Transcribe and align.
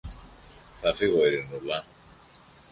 Θα 0.81 0.93
φύγω, 0.95 1.21
Ειρηνούλα. 1.25 1.85